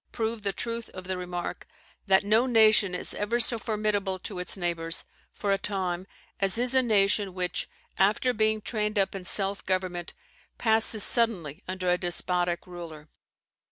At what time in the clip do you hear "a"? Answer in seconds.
5.51-5.59, 6.73-6.81, 11.91-11.99